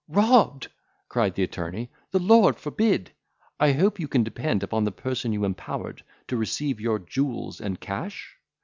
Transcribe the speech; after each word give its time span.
"Robbed!" 0.07 0.69
cried 1.09 1.35
the 1.35 1.43
attorney, 1.43 1.91
"the 2.09 2.17
Lord 2.17 2.57
forbid! 2.57 3.11
I 3.59 3.73
hope 3.73 3.99
you 3.99 4.07
can 4.07 4.23
depend 4.23 4.63
upon 4.63 4.83
the 4.83 4.91
person 4.91 5.31
you 5.31 5.45
empowered 5.45 6.03
to 6.27 6.35
receive 6.37 6.81
your 6.81 6.97
jewels 6.97 7.61
and 7.61 7.79
cash? 7.79 8.35